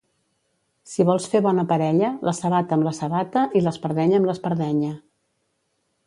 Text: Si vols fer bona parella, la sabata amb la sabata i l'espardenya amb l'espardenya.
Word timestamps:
Si 0.91 1.03
vols 1.09 1.25
fer 1.33 1.41
bona 1.47 1.65
parella, 1.73 2.09
la 2.29 2.33
sabata 2.37 2.75
amb 2.77 2.87
la 2.89 2.93
sabata 2.99 3.43
i 3.59 3.61
l'espardenya 3.65 4.21
amb 4.23 4.31
l'espardenya. 4.31 4.91